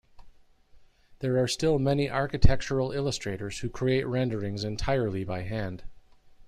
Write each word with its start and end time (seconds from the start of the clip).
There 1.19 1.37
are 1.37 1.47
still 1.47 1.77
many 1.77 2.09
architectural 2.09 2.91
illustrators 2.91 3.59
who 3.59 3.69
create 3.69 4.07
renderings 4.07 4.63
entirely 4.63 5.23
by 5.23 5.43
hand. 5.43 5.83